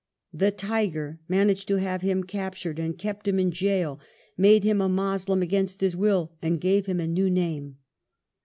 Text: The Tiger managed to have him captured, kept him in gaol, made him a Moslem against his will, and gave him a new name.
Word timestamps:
The 0.33 0.49
Tiger 0.49 1.19
managed 1.27 1.67
to 1.67 1.75
have 1.75 2.01
him 2.01 2.23
captured, 2.23 2.81
kept 2.97 3.27
him 3.27 3.37
in 3.37 3.51
gaol, 3.51 3.99
made 4.35 4.63
him 4.63 4.81
a 4.81 4.89
Moslem 4.89 5.43
against 5.43 5.81
his 5.81 5.95
will, 5.95 6.31
and 6.41 6.59
gave 6.59 6.87
him 6.87 6.99
a 6.99 7.05
new 7.05 7.29
name. 7.29 7.77